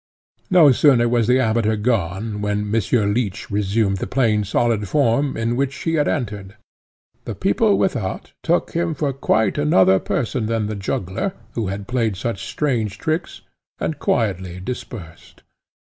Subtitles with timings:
[0.49, 5.55] No sooner was the Amateur gone than Monsieur Leech resumed the plain solid form, in
[5.55, 6.55] which he had entered.
[7.25, 12.15] The people, without, took him for quite another person than the juggler, who had played
[12.15, 13.41] such strange tricks,
[13.79, 15.43] and quietly dispersed.